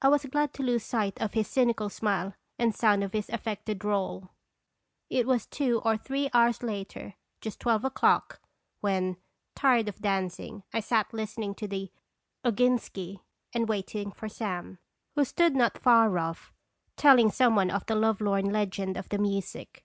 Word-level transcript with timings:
I 0.00 0.08
was 0.08 0.24
glad 0.24 0.54
to 0.54 0.62
lose 0.62 0.82
sight 0.82 1.20
of 1.20 1.34
his 1.34 1.46
cynical 1.46 1.90
smile 1.90 2.32
and 2.58 2.74
sound 2.74 3.04
of 3.04 3.12
his 3.12 3.28
affected 3.28 3.78
drawl. 3.80 4.30
It 5.10 5.26
was 5.26 5.44
two 5.44 5.82
or 5.84 5.98
three 5.98 6.30
hours 6.32 6.62
later, 6.62 7.16
just 7.42 7.60
twelve 7.60 7.84
o'clock, 7.84 8.40
when, 8.80 9.18
tired 9.54 9.86
of 9.86 10.00
dancing, 10.00 10.62
I 10.72 10.80
sat 10.80 11.12
listening 11.12 11.54
to 11.56 11.68
the" 11.68 11.92
Oginski," 12.46 13.20
and 13.52 13.68
waiting 13.68 14.10
for 14.10 14.26
Sam, 14.30 14.78
who 15.16 15.24
stood 15.26 15.54
not 15.54 15.76
far 15.76 16.16
off, 16.18 16.50
telling 16.96 17.30
some 17.30 17.54
one 17.54 17.70
the 17.86 17.94
love 17.94 18.22
lorn 18.22 18.48
legend 18.50 18.96
of 18.96 19.10
the 19.10 19.18
music. 19.18 19.84